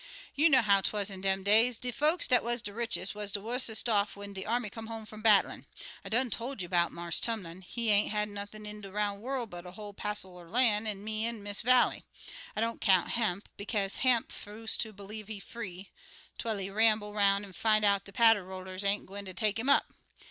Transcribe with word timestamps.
"You 0.33 0.49
know 0.49 0.63
how 0.63 0.81
'twaz 0.81 1.11
in 1.11 1.21
dem 1.21 1.43
days. 1.43 1.77
De 1.77 1.91
folks 1.91 2.27
what 2.27 2.43
wuz 2.43 2.55
de 2.63 2.73
richest 2.73 3.13
wuz 3.13 3.27
de 3.31 3.39
wussest 3.39 3.87
off 3.87 4.15
when 4.15 4.33
de 4.33 4.47
army 4.47 4.71
come 4.71 4.87
home 4.87 5.05
from 5.05 5.21
battlin'. 5.21 5.67
I 6.03 6.09
done 6.09 6.31
tol' 6.31 6.57
you 6.59 6.67
'bout 6.67 6.91
Marse 6.91 7.19
Tumlin. 7.19 7.61
He 7.61 7.91
ain't 7.91 8.09
had 8.09 8.27
nothin' 8.27 8.65
in 8.65 8.81
de 8.81 8.91
roun' 8.91 9.21
worl' 9.21 9.45
but 9.45 9.67
a 9.67 9.73
whole 9.73 9.93
passel 9.93 10.39
er 10.39 10.49
lan', 10.49 10.87
an' 10.87 11.03
me 11.03 11.27
an' 11.27 11.43
Miss 11.43 11.61
Vallie. 11.61 12.03
I 12.55 12.61
don't 12.61 12.81
count 12.81 13.09
Hamp, 13.09 13.47
bekaze 13.59 13.97
Hamp 13.97 14.31
'fuse 14.31 14.75
ter 14.75 14.91
blieve 14.91 15.27
he's 15.27 15.43
free 15.43 15.91
twel 16.39 16.57
he 16.57 16.71
ramble 16.71 17.13
'roun' 17.13 17.45
an' 17.45 17.53
fin' 17.53 17.83
out 17.83 18.05
de 18.05 18.11
patterollers 18.11 18.83
ain't 18.83 19.05
gwine 19.05 19.25
ter 19.25 19.33
take 19.33 19.59
'im 19.59 19.69
up. 19.69 19.93